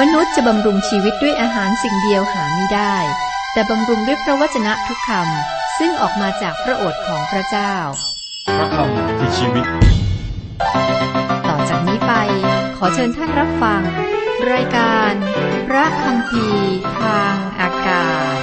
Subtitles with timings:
[0.00, 2.96] มนุษย์จะบำรุงชีวิตด้วยอาหารสิ่งเดียวหาไม่ได้
[3.52, 7.74] แต่บำรุงด้วยพระวจนะทุกคำซึ่งออกมาจากพระโอษฐ์ของพระเจ้า
[8.56, 9.66] พระคำคือชีวิต
[11.48, 12.12] ต่อจากนี้ไป
[12.76, 13.82] ขอเชิญท่านรับฟัง
[14.52, 15.12] รายการ
[15.68, 18.36] พระคำพีร์ทางอากาศ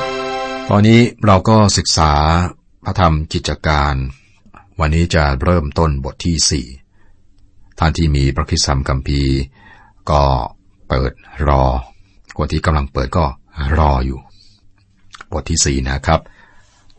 [0.70, 2.14] ตอนนี้เราก็ศึกษา
[2.86, 3.96] พระธรรมกิจการ
[4.80, 6.68] วันนี้จะเริ่มต้นบทที่สี่
[7.80, 9.36] ท่านที่มีพระคิดสัมคัมภีร์
[10.12, 10.24] ก็
[10.96, 11.16] เปิด
[11.50, 11.64] รอ
[12.38, 13.26] คนที่กำลังเปิดก็
[13.78, 14.20] รออยู่
[15.32, 16.22] บทที่สี่นะครับ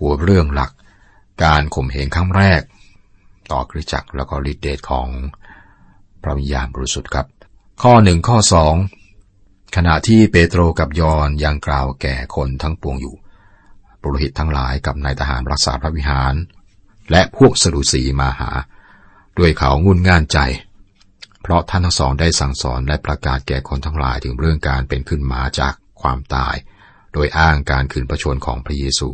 [0.00, 0.70] หัวเรื่องหลัก
[1.44, 2.62] การข่มเหงครั้งแรก
[3.50, 5.08] ต่อคริจักรแล้วก็ฤทธิเดชของ
[6.22, 7.26] พระวิญญาณบริสุทธิ์ครับ
[7.82, 8.74] ข้อหนึ่งข้อสอง
[9.76, 13.14] ขณะที่เปโตรกับยอนยังกล่าวแก่คนทั้งปวงอยู่
[14.00, 16.34] ปุโรหิตทั้งหลายกับนายทหารรักษาพระวิหาร
[17.10, 18.50] และพวกสรุสีมาหา
[19.38, 20.38] ด้วยเขางุนง่านใจ
[21.44, 26.54] เพราะท่านทั้งสองได้สั่งสอนและประกาศแก่คนทั้งหลายถึงเรื่องการเป็นขึ้นมาจากความตาย
[27.12, 29.08] โดยอ้างการขืนประชวรของพระเยซู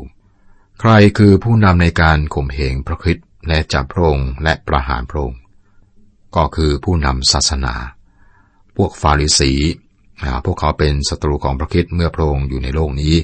[0.81, 5.41] ใครคือผู้นำในการข่มเหงพระคริสต์และจับพระองค์และประหารพระองค์
[6.37, 7.75] ก็คือผู้นำศาสนา
[8.77, 9.53] พวกฟาริสี
[10.47, 13.15] พวกเขาเป็นศัตรูของพระคริสต์เมื่อพระองค์อยู่ในโลกนี้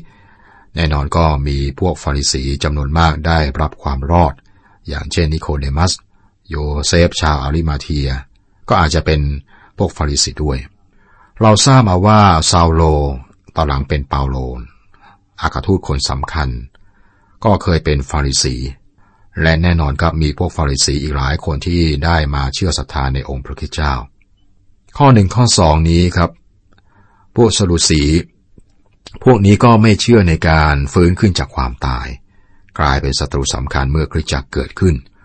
[0.75, 4.35] แน่นอนก็มีพวกฟาริสีจำนวนมากได้รับความรอด
[4.89, 5.93] อย่างเช่นนิโคเดมัส
[6.49, 8.11] โยเซฟชาวอาริมาเทีย
[8.69, 9.21] ก็อาจจะเป็น
[9.79, 10.59] พวกฟาริสีด้วย
[11.41, 12.83] เราทราบมาว่าเซาโล
[13.57, 14.37] ตอนหลังเป็นเปาโล
[15.41, 16.49] อัครทูตคนสำคัญ
[17.45, 18.57] ก็เคยเป็นฟาริสี
[19.43, 23.93] และแน่นอนก็มีพวกฟาริสีอีกหลายคนที่ได้มาเชื่อศรัทธาในองค์พระคริสต์เจ้า
[24.97, 26.31] ข้อหนึ่งข้อสองนี้ครับ
[27.37, 28.03] พวกสรุสี
[29.25, 32.07] พวกนี้ก็ไม่เชื่อในการฟื้นขึ้นจากความตาย
[32.79, 35.16] กลายเป็นศัตรูสำคัญเมื่อคริสตจักรเกิดขึ้นเ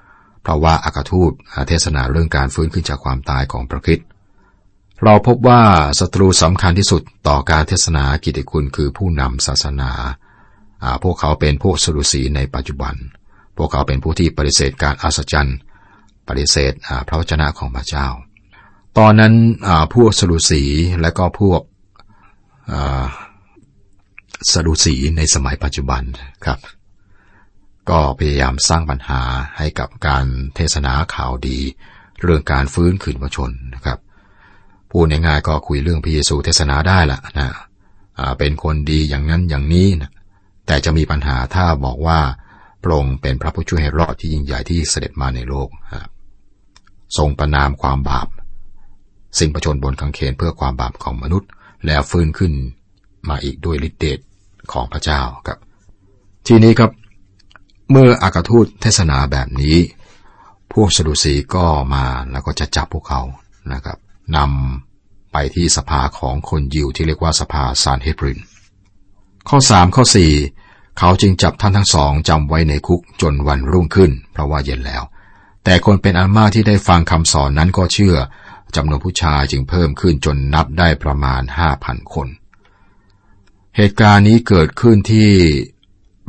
[0.46, 1.32] พราะว่าอากาทูต
[1.68, 4.08] เทศนาเรื่องการฟื้นขึ้นจากความตายของพระคริสต์
[5.04, 5.62] เราพบว่า
[6.00, 9.92] ศัตรูสำคัญที่สุดต่อการเทศนากิตติคุณคือผู้นำศาสนา
[11.04, 12.96] พวกเขาเป็นพวกสรุสีในปัจจุบัน
[13.58, 15.58] พวกเขาเป็นผู้ที่ปฏิเสธการอัศจรรย์
[16.28, 16.74] ปฏิเสธ
[17.08, 18.08] พระวจนะของพระเจ้า
[18.98, 19.34] ตอนนั้น
[19.94, 20.64] พวกสรุสี
[21.02, 21.62] และก็พวก
[24.52, 26.02] สรุสีในสมัยปัจจุบัน
[26.46, 26.60] ครับ
[27.90, 29.22] ก็พยายามสร้างปัญหา
[29.58, 30.26] ให้กับการ
[30.56, 31.60] เทศนาข่าวดี
[32.22, 34.00] เรื่องการฟื้นคืนพระชนนะครับ
[34.92, 37.50] พูดง่ายๆก็คุยเรื่องพระเยซูเทศนาได้ละนะ
[38.40, 40.12] เป็นคนดีอย่างนั้นอย่างนี้นะ
[40.68, 42.20] แต่จะมีปัญหาถ้าบอกว่า
[42.84, 45.70] พระองค์เป็นพระผู้ช่วยให้รอดที่ยิ่งใหญ่ที่เสด็จมาในโลก
[47.18, 48.28] ทรงประนามความบาป
[49.40, 51.50] สิ่งประชนบนกังเขนเพื่อความบาปของมนุษย์
[51.86, 52.54] แล้วฟื้นขึ้น
[53.30, 54.20] มาอีกด้วยฤทธิเดช
[54.72, 55.60] ของพระเจ้าครับ
[56.48, 56.92] ทีนี้ครับ
[57.92, 59.78] เมื่ออากาทูตเทศนาแบบนี้
[60.74, 63.22] พวกสดุสีก็มาแล้วก็จะจับพวกเขา
[63.74, 63.98] นะครับ
[64.38, 68.40] นำไปที่สภาของคนยิวที่เรียกว่าสภาซานเฮบริน
[69.50, 70.32] ข้อสามข้อสี่
[71.00, 75.04] เขาจึงจับท่านทั้งสองจำไว้ในคุกจนวันรุ่งขึ้น เพราะว่าเย็นแล้ว
[75.64, 78.16] แต่คนเป็นอันมากที่ได้ฟังคำสอนนั้นก็เชื่อ
[78.76, 82.28] จำนวนผู้ชายจึงเพิ่มขึ้นจนนับได้ประมาณห้าพันคน
[83.78, 85.30] เหตุการณ์นี้เกิดขึ้นที่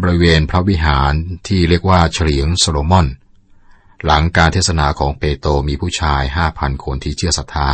[0.00, 1.12] บริเวณพระวิหาร
[1.46, 3.06] ที่เรียกว่าเฉลียงโซโลมอน
[4.04, 7.70] หลังการเทศนาของเปโตรมีผู้ชายห้าพันคนที่เชื่อศรัทธา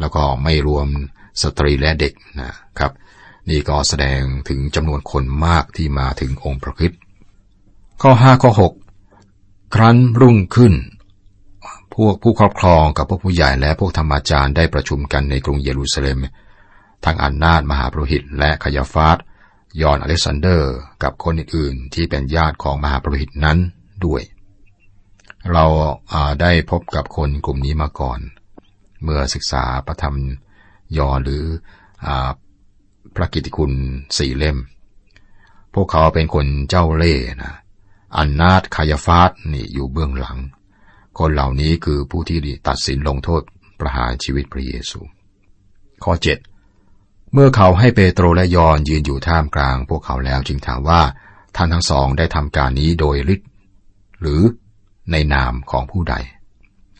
[0.00, 0.86] แล้วก็ไม่รวม
[1.42, 2.92] สตรีและเด็กนะครับ
[3.50, 6.92] นี่ก็แสดงถึงจำนวนคนมากที่มาถึงองค์พระคิด
[8.02, 8.72] ข้อห้าข้อหก
[9.74, 10.74] ครั้นรุ่งขึ้น
[11.94, 16.18] พวกผู้ครอบครองกับพวกผู้ใหญ่และพวกธรรมาจารย์ได้ประชุมกันในกรุงเยรูซาเล็ม
[17.04, 19.18] ทั้งอันนาตมหาปรหิตและขยาฟาส
[19.80, 23.58] ยอนอเล็กซานเดอร์ กับคนอื่นๆ ที่เป็นญาติของมหาปรหิตนั้น
[24.04, 24.22] ด้วย
[25.52, 25.64] เรา
[26.40, 28.20] ได้พบกับคนกลุ่มนี้มาก่อน
[29.02, 30.16] เมื่อศึกษาพระธรรม
[30.98, 31.44] ยอนหรือ
[32.06, 32.08] อ
[33.14, 33.72] พระกิติคุณ
[34.18, 34.58] สี่เล่ม
[35.74, 37.54] พวกเขาเป็นคนเจ้าเล่ห์นะ
[38.16, 40.38] อันนาตคายาฟาสนี่อยู่เบื้องหลัง
[41.18, 43.42] คนเหล่านี้คือผู้ที่ตัดสินลงโทษ
[43.80, 45.00] ประหารชีวิตพระเยซู
[46.04, 46.51] ข้อ 7
[47.34, 51.02] เมื่อเขาให้เปโตรและยอนยืนอยู่ท่ามกลาง พวกเขาแล้วจึงถามว่า
[51.56, 53.48] ท่านทั้งสองได้ทำการนี้โดยฤทธิ์
[54.20, 54.40] หรือ
[55.12, 56.14] ในนามของผู้ใด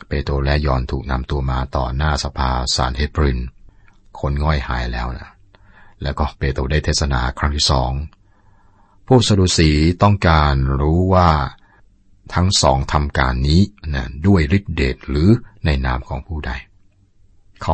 [0.08, 3.40] เปโตรและยอนถูกนำตัวมาต่อหน้าสภาสารเฮบริน
[4.20, 5.30] คนง่อยหายแล้วนะ
[6.02, 7.92] แล้วก็เปโตรได้เทศนาครั้งที่สอง
[9.08, 9.70] พวกสดุสี
[10.02, 11.30] ต้องการรู้ว่า
[12.34, 13.60] ทั้งสองทำการนี้
[13.94, 15.28] นะด้วยฤทธิเดชหรือ
[15.64, 16.52] ในนามของผู้ใด
[17.64, 17.72] ข้อ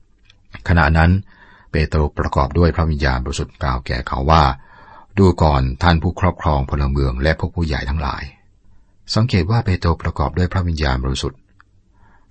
[0.00, 1.10] 8 ขณะนั้น
[1.70, 4.44] เปโตรประกอบด้วยพระวิญญาณบริสุทธิ์กล่าวแก่เขาว่า
[5.18, 8.22] ดูก่อนท่านผู้ครอบครองพลเมืองและพวกผู้ใหญ่ทั้งหลาย
[9.14, 11.38] สังเกตว่าเปโตรประกอบด้วยพระวิญญาณบริสุทธิ์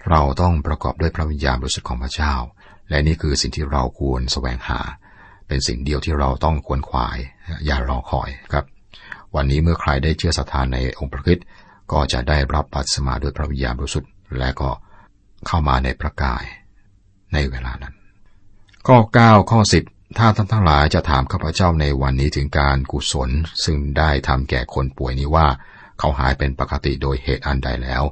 [0.09, 2.33] เราต้องประกอบด้วยพระวิญญาณบริสุทธิ์ของพระเจ้า
[2.89, 4.79] และนี่คือสิ่งที่เราควรแสวงหา
[5.47, 7.17] เป็นสิ่งเดียวที่เราต้องควรขวาย
[7.65, 8.65] อย่ารอคอยครับ
[9.35, 11.39] วันนี้เมื่อใครได้เชื่อศรัทธาในองค์พระคิด
[11.91, 14.69] ก็จะได้รับบัติสมาด้วยพระวิญญาณบริสุทธิ์และก็
[15.47, 16.43] เข้ามาในพระกาย
[17.33, 17.95] ในเวลานั้น
[18.93, 23.29] ข้อ 9 ข้อ 10 ถ้าท่านทั้งหลายจะถามข้าพเจ้าในวันนี้ถึงการกุศล
[23.65, 25.47] ซึ่งได้ทำแก่คนป่วยนี้ว่า
[25.99, 28.03] เขาหายเป็นปกติโดยเหตุอันใดแล้ว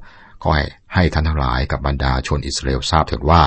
[0.44, 3.42] ก็ให้ให้ท่านทั้งหลายกับบรรดาชนอิสราเอลทราบเถิดว่า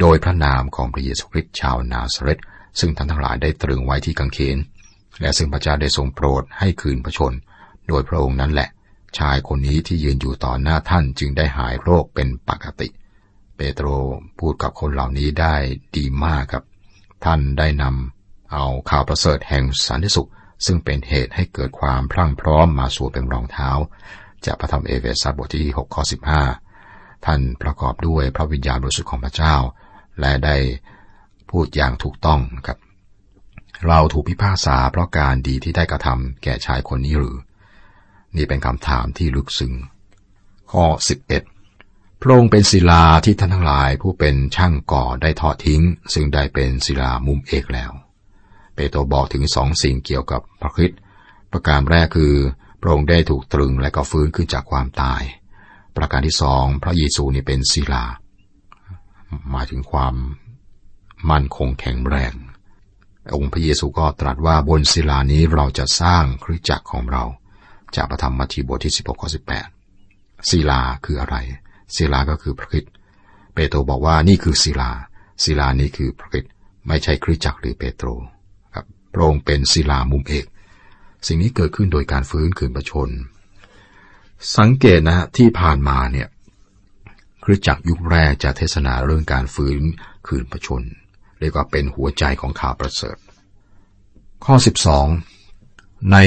[0.00, 2.38] โดยพระนามของพระเยซูคริสต์ชาวนาซาเรต
[2.80, 4.58] ซึ่งท่านทั้งหลายได้ตรึงไว้ที่กังเขน
[5.20, 7.32] และซึ่งพระเจ้าได้ทรงโปรดให้คืนพระชน
[7.88, 8.68] โดยพระองค์นั้นแหละ
[9.18, 12.88] ชายคนนี้ที่ยืนอยู่ต่อหน้าท่านจึงได้หายโรคเป็นปกติ
[13.56, 13.86] เปโตร
[14.38, 15.54] พูดกับคนเหล่านี้ได้
[15.96, 16.64] ดีมากครับ
[17.24, 20.28] ท่านได้นำเอาข่าวประเสริฐแห่งสันติสุข
[20.66, 23.70] ซึ่งเป็นเหตุให้เกิดความพรั่งพร้อมมาสู่เป็นรองเท้า
[24.44, 26.02] จากพระธรรมเอเฟซัสบทที่6ข้อ
[26.62, 29.54] 15 ท่านประกอบด้วยพระวิญญาณบริสุทธิ์ของพระเจ้า
[30.20, 30.56] และได้
[31.50, 32.78] พูดอย่างถูกต้องครับ
[33.86, 37.36] เราถูกพิพากษาเพราะการดีที่ได้กระทำแก่ชายคนนี้หรือ
[38.36, 39.72] นี่เป็นคำถามที่ลึกซึ้ง
[40.72, 40.84] ข้อ
[41.26, 41.53] 11
[42.26, 45.82] พระองค์เป็นศิลาที่ท่านทั้งหลายผู้เป็นช่างก่อได้ทอดทิ้ง
[46.12, 47.90] ซึ่งได้เป็นศิลามุมเอกแล้ว
[48.74, 50.92] เปโตรบอกถึงสองสิ่งเกี่ยวกับพระคิด
[51.52, 52.34] ประการแรกคือ
[52.80, 55.22] พระองค์ได้ถูกตรึงและก็ฟื้นขึ้นจากความตาย
[55.96, 58.04] ประการที่สองพระเยซูนี่เป็นศิลา
[59.50, 60.14] หมายถึงความ
[61.30, 62.34] มั่นคงแข็งแรง
[63.36, 67.24] องค์พระเยซูก็ตรัสว่าบนศิลานี้เราจะสร้างคริสตจักรของเรา
[67.96, 69.28] จากพระธรรมมัทธิวบทที่ 16ข้อ
[69.88, 71.38] 18ศิลาคืออะไร
[71.96, 72.84] ศิลาก็คือพระคิด
[73.54, 74.90] เปโตรบอกว่านี่คือศิลา
[75.44, 76.44] ศิลานี้คือพระคิด
[76.88, 78.08] ไม่ใช่คริสจักรหรือเปโตร
[78.74, 80.46] ครับพระองค์เป็นศิลามุมเอก
[81.26, 83.10] สิ่งนี้เกิดขึ้นโดยการฟื้นคืนประชน
[84.56, 86.28] สังเกตนะที่ผ่านมาเนี่ย
[87.44, 89.80] คริสจักรยุคแรกจะเทศนาเรื่องการฟื้น
[90.26, 90.82] คืนประชน
[91.40, 93.16] เรียกว่าเป็นหัวใจของข่าวประเสริฐ
[94.44, 94.54] ข้อ
[95.32, 96.18] 12 ใน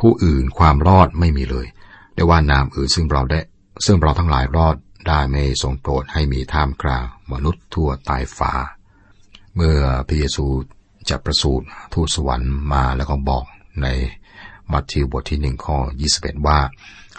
[0.00, 1.66] ผู้อื่นความรอดไม่มีเลย
[2.14, 3.40] ได้ว่านามอื่นซึ่งเราได้
[3.84, 4.76] ซึ่งเราทั้งหลายรอด
[5.08, 8.52] ได้ไม่ทรงโปรดให้มีท่ามกลางมนุษย์ทั่วตายฟ้า
[9.54, 10.46] เมื่อพระเยซู
[11.10, 13.44] จะประสูติทูตสวรรค์มาแล้วก็บอก
[13.82, 13.86] ใน
[14.72, 15.78] มัทธิวบทที่หนึ่งข้อ
[16.12, 16.60] 21ว่า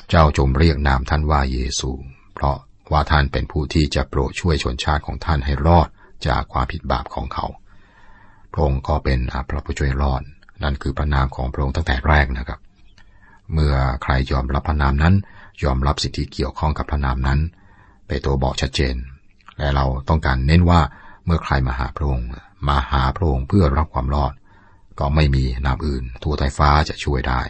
[0.10, 1.92] เจ้าจงเรียกนามท่านว่าเยซู
[2.34, 2.58] เพราะ
[2.92, 5.88] ว่าท่านเป็นผู้ที่จะโปรดช่วยชนชาติของท่านให้รอด
[6.28, 7.46] จากความผิดบาปของเขา
[8.52, 9.20] พระองค์ก็เป็น
[9.50, 10.22] พระผู้ช่วยรอด
[10.64, 12.60] นั่นคือพระนามของพระองค์ตั้งแต่แรกนะครับ
[13.54, 15.16] เมื่อใครยอมรับพระนามนั้น
[15.64, 17.40] ยอมรับสิทธิเกี่ยวข้องกับพระนามนั้น
[18.08, 18.96] เปโตรบอกชัดเจน
[19.58, 20.82] และเราต้องการเน้นว่า
[21.26, 22.28] เมื่อใครมาหาพระองค์
[22.68, 24.34] มาหาพระองค์เพื่อรับความรอด
[25.00, 27.42] ก็ไม่มีนามอื่นทั่วไฟฟ้าจะช่วยได้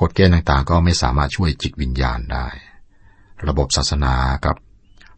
[0.00, 2.46] กฎเกณฑ์ต่างๆ ก็ไม่สามารถช่วยจิตวิญญาณได้
[3.46, 4.56] ระบบศาสนากับ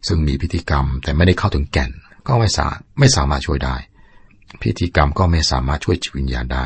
[0.07, 1.91] ซึ่งมีพิธีกรรมแต่ไม่ได้เข้าถึงแก่น
[2.27, 2.67] ก็ไม่สา
[2.99, 3.75] ไม่สามารถช่วยได้
[4.61, 6.65] พิธีกรรมก็ไม่สามารถช่วยจิตวิญญาณได้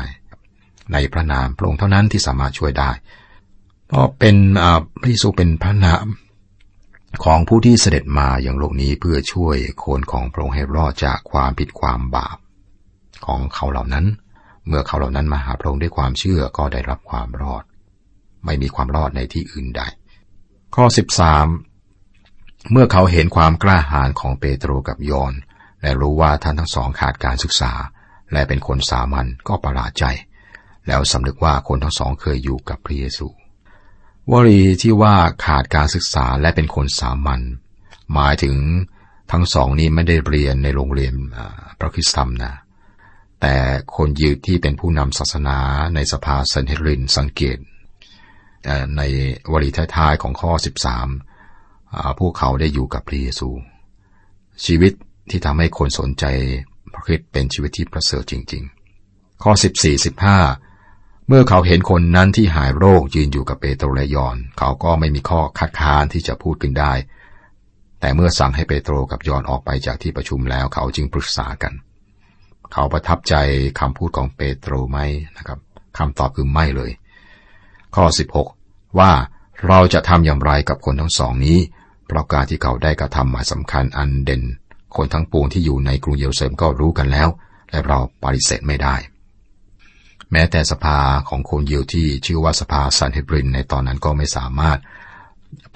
[0.92, 2.90] ในพระนามพระองค์เท่านั้นที่สามารถช่วยได้
[3.88, 4.36] เพราะเป็น
[5.00, 6.06] พระเยซูเป็นพระนาม
[7.24, 12.36] ของผู้ที่เสด็จมาอย่างโลกนี้เพื่อช่วยคนของพระองค์ให้รอดจากความผิดความบาป
[13.26, 14.06] ของเขาเหล่านั้น
[14.66, 17.64] เมื่อเขาเหล่านั้นมาหาพระองค์ด้วยความเชื่อก็ได้รับความรอด
[18.44, 19.82] ไม่มีความรอดในที่อื่นใด
[20.74, 20.84] ข้อ
[21.78, 25.32] 13 เมื่อเขาเห็นความกล้าหาญของเปโตรกับยอน
[25.82, 27.72] และรู้ว่าท่านทั้งสองขาดการศึกษา
[28.32, 30.04] และเป็นคนสามัญก็ประหลาดใจ
[30.86, 33.26] แล้วสำนึกว่าคนทั้งสองเคยอยู่กับพระเยซู
[34.32, 35.14] วลีที่ว่า
[35.44, 37.40] ขาดการศึกษาและเป็นคนสามัญ
[38.12, 38.56] หมายถึง
[39.32, 41.14] ทั้งสองนี้ไม่ได้เรียนในโรงเรียน
[41.78, 42.54] พระคิสธรรมนะ
[43.40, 43.54] แต่
[43.96, 45.58] คนยิวที่เป็นผู้นำศาสนา
[45.94, 47.58] ในสภาเซนเฮรินสังเกต
[48.96, 49.02] ใน
[49.52, 50.52] วลีท้ายๆของข้อ
[51.36, 53.50] 13 พวกเขาได้อยู่กับพระเยซู
[54.64, 54.92] ชีวิต
[55.30, 56.24] ที่ทำให้คนสนใจ
[56.92, 58.64] พระคริสต์เป็นชีวิตที่ประเสริฐจริง
[59.02, 59.52] ๆ ข้อ
[60.14, 60.65] 14-15
[61.28, 66.92] เมื่อเขาเห็นคนนั้นที่หายโรคยืนอยู่กับเปโตรและยอน เขาก็ไม่มีข้อคัดค้านที่จะพูดขึ้นได้
[68.00, 71.72] แต่เมื่อสั่งให้เปโตรกับยอนออกไปจากที่ประชุมแล้ว เขาจึงปรึกษากัน
[72.72, 73.34] เขาประทับใจ
[73.80, 74.98] คำพูดของเปโตรไหม
[75.36, 75.58] นะครับ
[75.98, 76.90] คำตอบคือไม่เลย
[77.96, 78.04] ข้อ
[78.52, 79.12] 16 ว่า
[79.68, 81.58] เราจะทำอย่างไรกับคนทั้งสองนี้
[82.06, 84.42] เพราะการที่เขาได้กระทำหมายสำคัญอันเด่น
[84.96, 87.28] คนทั้งปวงที่อยู่ในกรุงเยรูซาเล็มก็รู้กันแล้ว
[87.70, 88.96] และเราปฏิเสธไม่ได้
[90.32, 94.78] แม้แต่สภาของคนยิวที่ชื่อว่าสภาซันเฮบรินในตอนนั้นก็ไม่สามารถ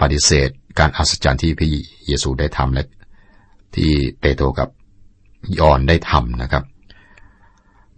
[0.01, 1.69] ปฏิเสธการอัศจรรย์ที่พระ
[2.07, 2.85] เยซูได้ทำและ
[3.75, 4.69] ที่เปโตรกับ
[5.59, 6.63] ยอนได้ทำนะครับ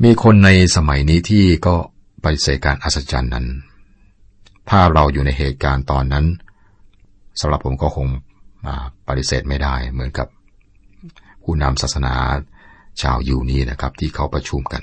[0.04, 1.76] มีคนในสมัยนี้ที่ก็
[2.24, 3.46] ปฏิเสธการอัศจรรย์นั้น
[4.70, 6.26] ถ้าเราอยู่ในเหตุการณ์ตอนนั้น
[7.40, 8.08] สำหรับผมก็คง
[9.08, 10.28] ปฏิเสธไม่ได้เหมือนกับ
[11.44, 12.14] ผู้นำศาสนา
[13.02, 14.82] ชาวยูนี้นะครับ ที่เขาประชุมกัน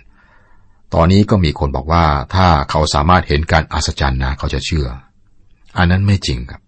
[0.95, 2.05] ตอนนี้ก็มีคนบอกว่า
[2.35, 4.87] ถ้าเขาสามารถเห็นการอัศจรรย์นะเขาจะเชื่อ
[5.79, 6.63] อันนั้นไม่จริงครับ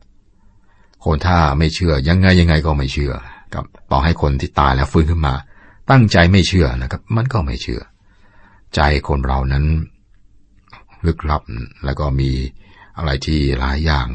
[1.04, 3.12] คนถ้าไม่เชื่อยังไงยังไงก็ไม่เชื่อ
[3.54, 5.34] ครับต่อให้คนที่ตายแล้วฟื้นขึ้นมา
[5.90, 7.80] ตั้งใจไม่เชื่อนะครับ มันก็ไม่เชื่อ
[8.74, 9.64] ใจคนเรานั้น
[11.06, 11.42] ลึกลับ
[11.84, 12.30] แล้วก็มี
[12.96, 14.08] อะไรที่หลายอย่าง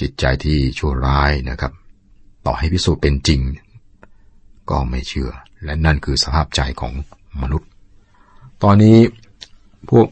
[0.00, 1.72] จิตใจที่ชั่วร้ายนะครับ
[2.46, 3.40] ต่อให้พิสูจน์เป็นจริง
[4.70, 5.30] ก็ไม่เชื่อ
[5.64, 6.92] และนั่นคือสภาพใจของ
[7.42, 7.70] มนุษย์
[8.66, 8.98] ตอนนี้
[9.90, 10.08] พวก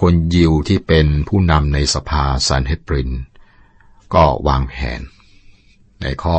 [0.00, 3.10] คนยิวที่เป็นผู้นำในสภาซันเฮปริน
[4.14, 5.00] ก็วางแผน
[6.02, 6.36] ในข้อ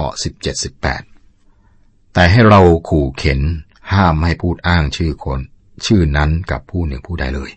[1.25, 3.41] 17-18 แต่ให้เราขู่เข็น
[3.93, 5.39] ห้ามให้พูดอ้างชื่อคน
[5.86, 7.51] ชื่อนั้นกับผู้หนึ่งผู้ใดเลย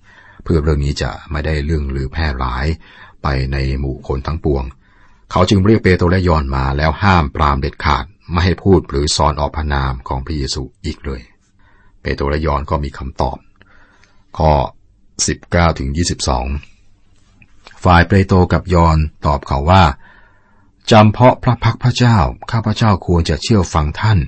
[0.45, 2.67] เพื่อเรื่องนี้จะไม่ได้เรื่องลือแพร่หลาย
[3.23, 4.65] ไปในหมู่คนทั้งปวง
[5.31, 11.23] เขาจึงเรียกเปโตรและยอนมาแล้วห้ามปรามเด็ดขาดไม่ให้พูดหรือสอนออกพนามของพระเยซูอีกเลย
[12.03, 13.39] เปโตรและยอนก็มีคำตอบ
[14.39, 14.53] ข้อ
[15.17, 15.89] 19ถึง
[17.05, 19.85] 22 ฝ่ายเปโตรกับยอนตอบเขาว่า
[20.91, 22.19] จำเพาะพระพักพระเจ้า
[22.51, 24.19] ข้าพระเจ้าควรจะเชื่อฟังท่าน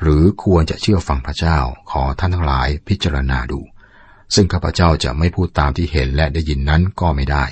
[0.00, 1.58] หรือควรจะเชื่อฟังพระเจ้า
[1.90, 3.60] ขอท่านทั้งหลายพิจารณาดู
[4.34, 7.44] ซึ่งข้าพเจ้าจะไม่พูดตามที่เห็นและได้ยินนั้นก็ไม่ได้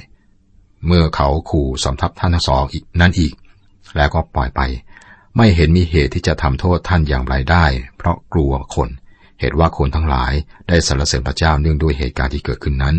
[0.86, 3.34] เมื่อเขาขู่สำทับท่านทั้งสองอีกนั้นอีก
[3.96, 4.60] แล้วก็ปล่อยไป
[5.36, 7.66] ไม่เห็นมีเหตุที่จะทำโทษท่านอย่างไรได้
[7.96, 8.88] เพราะกลัวคน
[9.42, 10.32] เหตุว่าคนทั้งหลาย
[10.68, 12.96] ได้สรรเสริญพระเจ้าเนื่องด้วยเหตุการณ์ที่เกิดขึ้นนั้น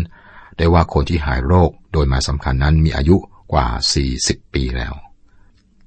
[0.58, 3.16] ได้ว่าคนที่หายโรคโดยมาสำคัญนั้นมีอายุ
[3.52, 3.66] กว่า
[4.10, 4.94] 40 ปีแล้ว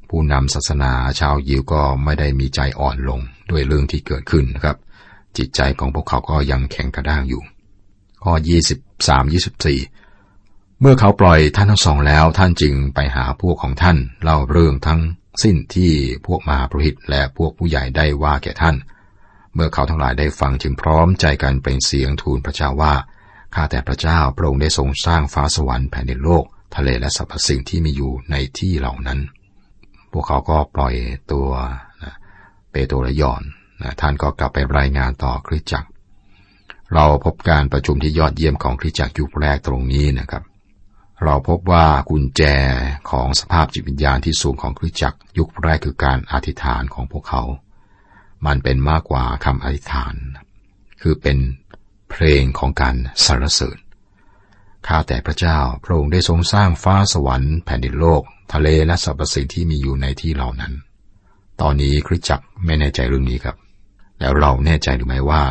[0.10, 3.20] ผู้นำศาสนาชาวยิวก็ไม่ได้มีใจอ่อนลง
[3.52, 4.78] ด้วยเรื่องที่เกิดขึ้นนะครับ
[5.38, 7.42] จิตใจของพวกเขาก็ยังแข็งกระด้างอยู่
[8.24, 8.34] ข้อ
[8.98, 15.02] 23 24 เมื่อเขาปล่อยท่านทั้งสองแล้วท่านจึงไปหาพวกของท่านเล่าเรื่องทั้ง
[15.44, 15.92] สิ้นที่
[16.26, 18.76] พวกมหาปรหิตและพวกผู้ใหญ่ได้ว่าแก่ท่าน
[19.60, 22.94] เมื่อเขาทั้งหลายได้ฟังจึงพร้อมใจกันเป็นเสียงทูลพระเจ้าว่า
[23.56, 26.46] ข้าแต่พระเจ้าพระองค์ได้ทรงสร้างฟ้าสวรรค์แผ่นดินโลก
[26.76, 29.20] ทะเลและสรรพสิ่งที่มีอยู่ในที่เหล่านั้น
[30.12, 30.94] พวกเขาก็ปล่อย
[31.32, 31.50] ตัว
[32.72, 33.42] เปโตรและยอน
[34.02, 35.90] ท่านก็กลับไปรายงานต่อคริสจักร
[36.94, 40.44] เราพบการประชุมที่ยอดเยี่ยมของคริสจักรยุคแรกตรงนี้นะครับ
[41.24, 42.42] เราพบว่ากุญแจ
[43.12, 47.44] ของสภาพจิตวิญญาณที่สูงของคริสจักรยุคแรกคือการอธิษฐานของพวกเขา
[48.46, 50.16] มันเป็นมากกว่าคำอธิษฐาน
[51.02, 51.38] คือเป็น
[52.10, 53.78] เพลงของการสรรเสริญ
[54.88, 58.22] ข้าแต่พระเจ้าพระองค์ได้ทรงสร้างฟ้าสวรรค์แผ่นดินโลก
[58.54, 60.74] ทะเลและสรรพสิ่งที่มีอยู่ในที่เหล่านั้น
[61.62, 63.58] ตอนนี้คริสจักรไม่แน่ใจเรื่องนี้ครับ
[64.20, 65.44] แล้วเราแน่ใจหรือไม่ว่า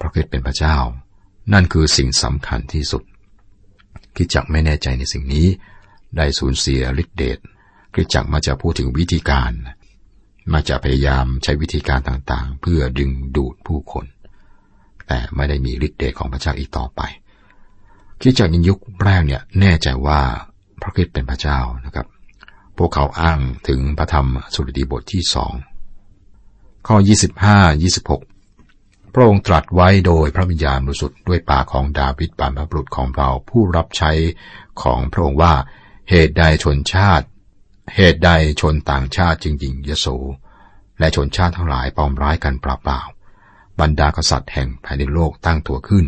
[0.00, 0.76] พระคริสต์เป็นพระเจ้า
[1.52, 3.02] นั่นคือสิ่งสำคัญที่สุด
[4.16, 5.46] คิดจักไม่แน่ใจในสิ่งนี้
[6.16, 7.38] ได้สูญเสียฤทธิเดช
[7.94, 9.52] คิดจักมาจะพูดถึงวิธีการ
[10.52, 14.06] มาจะพยายามใช้วิธีการต่างๆ เพื่อดึงดูดผู้คน
[15.08, 17.00] แต่ไม่ได้มีฤทธิ์เดชของพระเจ้าอีกต่อไป
[18.20, 20.20] คิดจักในยุคแรกเนี่ยแน่ใจว่า
[20.82, 22.06] พระคริสต์เป็นพระเจ้านะครับ
[22.78, 25.52] พวกเขาอ้างถึงพระธรรมสุรดีบทที่สอง
[26.86, 26.96] ข้อ
[27.60, 27.92] 25
[28.42, 34.12] 26 พระองค์ตรัสไว้โดยพระวิญญาณบริสุทธิ์ด้วยปากของดาวิดบรรพบุรุษของเราผู้รับใช้
[34.82, 35.54] ของพระองค์ว่า
[36.10, 37.26] เหตุใดชนชาติ
[37.94, 38.30] เหตุใด
[38.60, 40.06] ชนต่างชาติจึงยิงยโส
[40.98, 46.04] และชนชาติทั้งหลายปองร้ายกันเปล่าๆบรรดากษัตริย์แห่งแผ่นดินโลกตั้งตัวขึ้น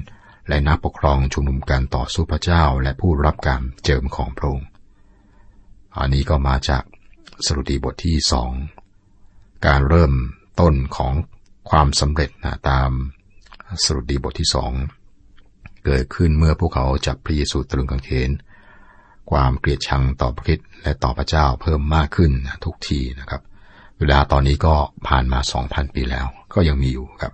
[0.49, 4.69] และนักปกครองชุมนุมกันต่อสู้พระเจ้าและผู้รับการเจิมของพระองค์
[5.97, 6.83] อันนี้ก็มาจาก
[7.45, 8.53] สรุดีบทที่สอง
[9.67, 10.13] การเริ่ม
[10.61, 11.15] ต้นของ
[11.71, 12.91] ความสำเร็จนะตาม
[13.85, 14.73] สรุดีบทที่สอง
[15.85, 18.31] เกิดขึ้นเมื่อพวกเขาจับพระเยซูตรึงกางเขน
[19.31, 22.31] ความเกลียดชังต่อพระคิดและต่อพระเจ้าเพิ่มมากขึ้น
[22.65, 23.43] ทุกทีนะครับ
[23.99, 24.75] เวลาตอนนี้ก็
[25.09, 27.33] ผ่านมาสองพันปีแล้ว ก็ยังมีอยู่ครับ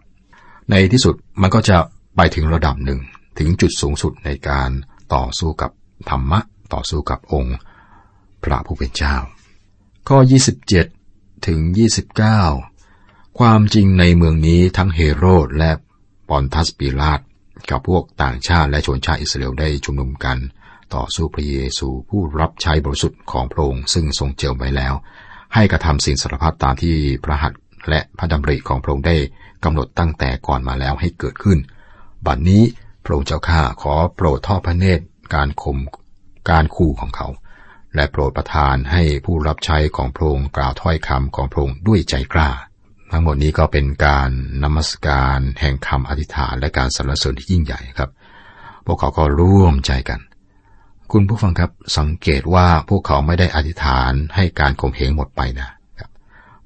[0.71, 1.79] ในที่สุดมันก็จะ
[2.17, 3.01] ไปถึงระดับหนึ่ง
[3.39, 4.71] ถึงจุดสูงสุดในการ
[5.15, 5.71] ต่อสู้กับ
[6.11, 6.41] ธรรมะ
[6.73, 7.59] ต่อสู้กับองค์
[8.43, 9.17] พระผู้เป็นเจ้า
[10.09, 10.19] ข้อ
[10.83, 11.61] 27 ถึง
[12.49, 15.71] 29 ความจริงในเมืองนี้ทั้งเฮโรดและ
[16.29, 17.21] ปอนทัสปีลาต
[17.71, 20.39] กับพวกต่างชาติและชนชาติอิสราเอลได้ชุมนุมกัน
[20.95, 24.95] ต่อสู้พระเยซูผู้รับใช้บริสุทธิ์ของพระองค์ซึ่งทรงเจิมไว้แล้ว
[25.55, 29.17] ให้กระทำสิ่งสารพัดตามที่พระหัตถ์และพระดำริของพระองค์ได้
[29.65, 31.59] กำหนดตั้งแต่ก่อนมาแล้วให้เกิดขึ้น
[32.27, 32.63] บัดนนี้
[33.05, 35.05] พระองค์เจ้าข้าขอโปรดทอดพระเนตร
[35.35, 35.79] การข่ม
[36.51, 37.29] การคู่ของเขา
[37.95, 42.51] และโปรดประทานให้ผู้รับใช้ของพระองค์กล่าวถ้อยคำของพระองค์ด้วยใจกล้า
[43.11, 44.31] ทั้งหมดนี้ก็เป็นการ
[44.63, 48.11] นมัสการแห่งคำอธิษฐานและการสรรเสริญที่ยิ่งใหญ่ครับ
[48.87, 50.21] พวกเขาก็ร่วมใจกัน
[51.13, 56.11] คุณผู้ฟังครับสังเกตว่าพวกเขาไม่ได้อธิษฐานให้การข่มเหงหมดไปนะครับ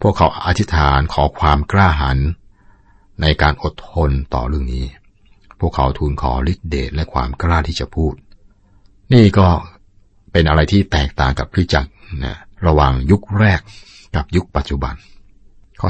[0.02, 2.18] พวกเขาอธิษฐานขอความกล้าหาญ
[3.22, 4.84] ในการอดทนต่อเรื่องนี้
[5.60, 8.14] พวกเขาทูลขอฤทธิเดชและความกล้าที่จะพูด
[9.12, 9.46] นี่ก็
[10.32, 11.90] เป็นอะไรที่แตกต่างกับคริสจักร
[12.24, 13.60] นะระหว่างยุคแรก
[14.16, 14.94] กับยุคปัจจุบัน
[15.80, 15.88] ข้อ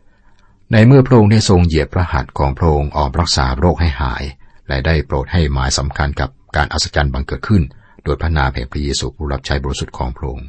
[0.00, 4.24] 30 ในเมื่อพระองค์ได้ทรงเหยียบพระหัตถ์ของพระองค์ออกรักษาโรคให้หาย
[4.68, 7.62] และได้โปรดให้หมายสำคัญกับ การอัศจรรย์บังเกิดขึ้น
[8.04, 10.48] โดยพระนามแห่งพระเยซูผู้รับใช้บริสุทธิ์ของพระองค์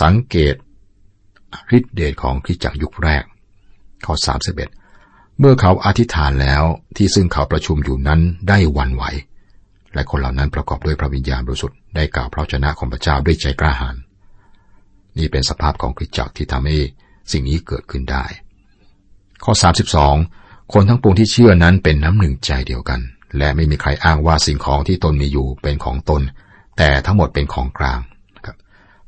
[0.00, 0.54] สังเกต
[1.76, 3.24] ฤทธิเดชของคริสตจักรยุคแรก
[4.06, 4.14] ข้อ
[4.76, 6.62] 31 เมื่อเขาอธิษฐานแล้ว
[6.96, 9.04] ที่ซึ่งเขาประชุมอยู่นั้นได้วันไหว
[9.94, 13.96] และคนเหล่านั้นประกอบด้วยพระวิญญาณบริสุทธิ์ได้กล่าวพระชนะของพระเจ้าด้วยใจกล้าหาญ
[15.18, 16.76] นี่เป็นสภาพของคริสตจักรที่ทำให้
[17.32, 18.24] สิ่งนี้เกิดขึ้นได้
[19.44, 19.52] ข้อ
[20.12, 23.00] 32 คนทั้งปวงที่เชื่อนั้นเป็นน้ำหนึ่งใจเดียวกัน
[23.38, 26.22] และไม่มีใครอ้างว่าสิ่งของที่ตนมีอยู่เป็นของตน
[26.78, 28.00] แต่ทั้งหมดเป็นของกลาง
[28.46, 28.56] ครับ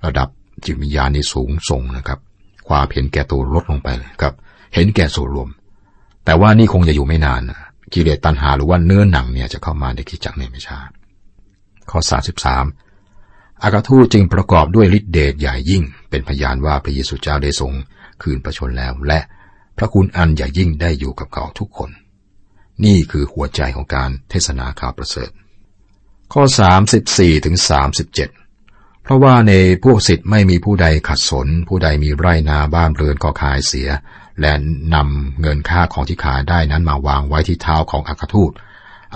[0.04, 0.28] ระดับ
[0.64, 2.18] จิตวิญญาณนี่สูงส่งนะครับ
[2.68, 3.88] ความเห็นแก่ตัวลดลงไป
[4.22, 4.34] ครับ
[4.74, 5.48] เห็นแก่ส่วนรวม
[6.24, 7.40] แต่ว่านี่คงจะอยู่ไม่นาน
[7.92, 10.78] กิเลสตัณหาหรือว่าเนื้อหนังเนี่ยจะเข้ามาในคิดจักในไม่ช้า
[11.90, 11.98] ข้อ
[12.80, 17.72] 33 อากาทูจึงประกอบด้วยฤทธิเดชใหญ่ยิ่ง เป็นพยานว่าพระเยซูเจ้าได้ทรง
[18.22, 19.20] คืนประชนแล้ว และ
[19.78, 21.90] พระคุณอันใหญ่ยิ่งได้อยู่กับเขาทุกคน
[22.84, 25.30] นี่คือหัวใจของการเทศนาข่าวประเสริฐ
[26.32, 26.42] ข้อ
[26.94, 27.56] 34ถึง
[28.26, 29.52] 37 เพราะว่าใน
[29.84, 33.88] พวกสิทธิ์ไม่มีผู้ใดขัดสน ผู้ใดมีไร่นาบ้านเรือนก็ขายเสีย
[34.40, 34.52] และ
[34.94, 38.52] นำเงินค่าของที่ขายได้นั้นมาวางไว้ที่เท้าของอากาทูต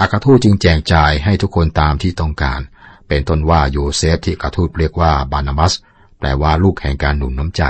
[0.00, 2.60] อากาทูตจึงแจกจ่ายให้ทุกคนตามที่ต้องการ
[3.08, 5.72] เป็นต้นว่าโยเซฟที่อากาทูตเรียกว่าบานามัส
[6.18, 7.62] แปลว่าลูกแห่งการหนุนน้ำใจ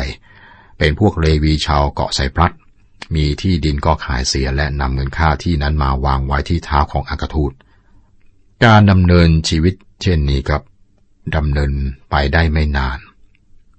[0.79, 2.53] เป็นพวกเลวีชาวเกาะไซปรัส
[3.15, 7.53] มีที่ดินก็ขายเสียและนำเงินค่าที่นั้นมาวางไว้ที่เท้าของอากทูต
[8.65, 10.63] การดำเนินชีวิตเช่นนี้ครับ
[11.37, 11.71] ดำเนิน
[12.11, 12.99] ไปได้ไม่นาน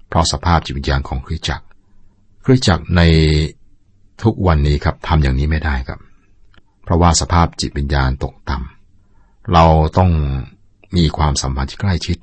[0.07, 1.65] เพราะสภาพจิตวิญญาณของคริสจักร
[2.45, 3.01] คริสจักรใน
[4.23, 5.99] ทุกวันนี้ครับทำอย่างนี้ไม่ได้ครับ
[6.83, 9.65] เพราะว่าสภาพจิตวิญญาณตกต่ำเรา
[9.97, 10.11] ต้อง
[10.95, 12.17] มีความสัมพันธ์ที่ใกล้ชิด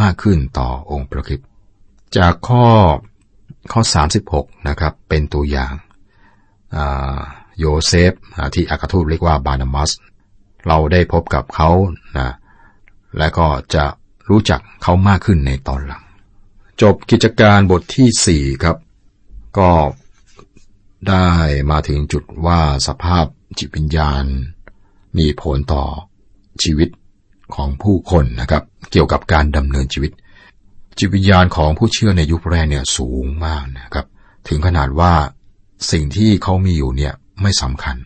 [0.00, 1.40] มากขึ้นต่อองค์พระคิด
[2.16, 2.66] จากข้อ
[3.72, 3.80] ข้อ
[4.24, 5.72] 36 นะครับ เป็นตัวอย่าง
[7.58, 8.12] โยเซฟ
[8.54, 9.90] ที่อากาทูตเรียกว่าบานามัส
[10.66, 11.70] เราได้พบกับเขา
[12.18, 12.30] นะ
[13.18, 13.84] และก็จะ
[14.30, 16.02] รู้จักเขามากขึ้นในตอนหลัง
[16.82, 18.76] จบกิจการบทที่สี่ครับ
[19.58, 19.70] ก็
[21.08, 21.28] ได้
[21.70, 23.24] มาถึงจุดว่าสภาพ
[23.58, 24.24] จิตวิญญาณ
[25.18, 25.84] มีผลต่อ
[26.62, 26.88] ชีวิต
[27.54, 30.12] ของผู้คนนะครับ เกี่ยวกับการดำเนินชีวิต
[30.98, 34.06] จิตวิญญาณของผู้เชื่อในยุคแรกเนี่ยสูงมากนะครับ
[34.48, 35.12] ถึงขนาดว่า
[35.90, 37.96] สิ่งที่เขามีอยู่เนี่ยไม่สำคัญ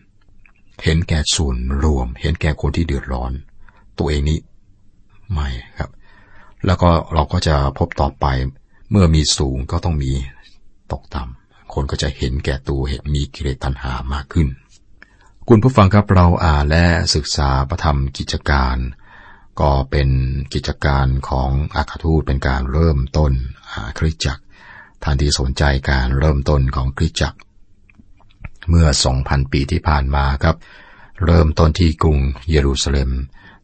[0.83, 3.33] เห็นแก่ส่วนรวม เห็นแก่คนที่เดือดร้อน
[3.99, 4.39] ตัวเองนี้
[5.33, 5.91] ไม่ครับ
[6.67, 8.27] แล้วก็เราก็จะพบต่อไป
[8.91, 10.13] เมื่อมีสูงก็ต้องมี
[10.93, 14.49] ตกต่ำคนก็จะเห็นแก่ตัวเห็นมีกิเลสตัณหามากขึ้น
[15.49, 16.85] คุณผู้ฟังครับเราอ่านและ
[17.15, 18.77] ศึกษาประธรรมกิจการ
[19.61, 20.09] ก็เป็น
[20.55, 23.33] กิจการของอาคาทูตเป็นการเริ่มต้น
[23.99, 24.43] คริสจักร
[25.03, 27.39] ท่านที่สนใจการเริ่มต้นของคริสจักร
[28.69, 28.87] เมื่อ
[29.21, 30.57] 2,000 ปีที่ผ่านมาครับ
[31.25, 32.19] เริ่มต้นที่กรุง
[32.51, 33.11] เยรูซาเล็ม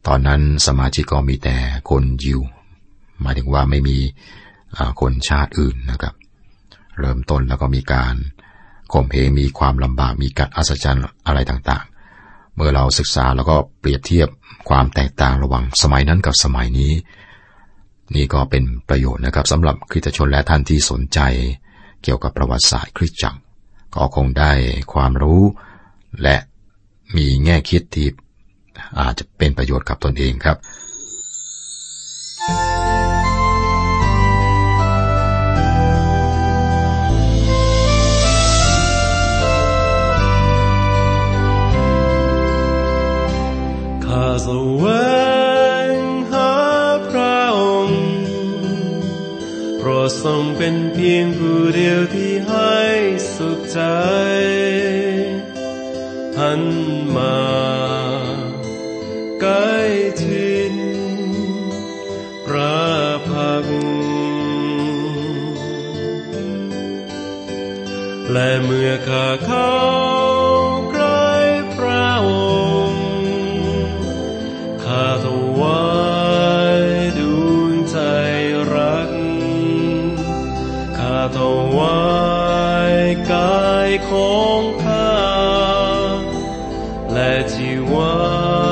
[0.07, 1.57] ตอนนั้นสมาชิกก็มีแต่
[1.91, 2.41] คนยิว
[3.21, 3.99] หมายถึงว่าไม่มี
[5.01, 6.15] คนชาติอื่นนะครับ
[7.01, 8.15] เริ่มต้นแล้วก็มีการ
[8.93, 14.29] ข่มเหงมีความลำบากมีการอัศจรรย์อะไรต่างๆ เมื่อเราศึกษาแล้วก็เปรียบเทียบ
[14.69, 16.93] ความแตกต่างระหว่างสมัยนั้นกับสมัยนี้
[18.15, 21.21] นี่ก็เป็นประโยชน์นะครับสำหรับคริสตชนและท่านที่สนใจ
[22.03, 23.41] เกี่ยวกับประวัติศาสตร์คริสตจักร
[23.94, 24.53] ก็คงได้
[24.92, 25.42] ความรู้
[26.22, 26.37] และ
[27.16, 28.09] มีแง่คิดที่
[29.00, 30.57] อาจจะเป็นประโยชน์กับตนเองครับ
[44.05, 44.26] ข้า
[44.81, 52.79] แทรงเป็นเพียงผู้เดียวที่ให้
[53.37, 53.81] สุขใจ
[56.37, 56.63] ท่าน
[57.17, 57.41] มา
[59.41, 59.75] ใกล้
[60.23, 60.77] ทิน
[62.47, 62.85] พระ
[63.29, 63.67] พัก
[68.33, 84.40] และเมื่อข้าเข้าายขอ
[88.68, 88.69] ง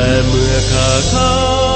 [0.00, 1.69] และเมื่อข้าเขา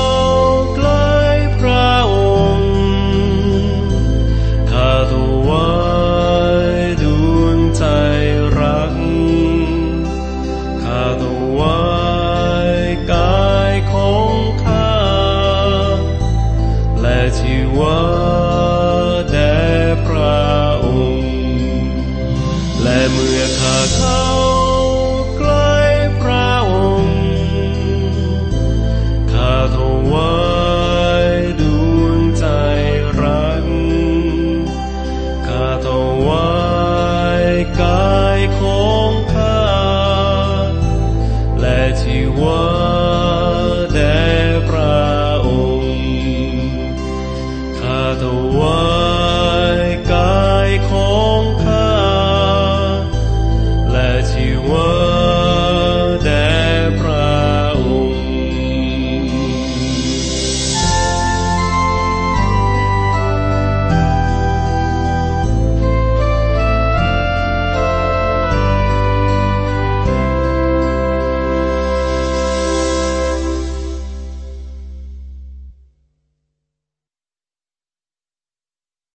[42.15, 42.84] 你问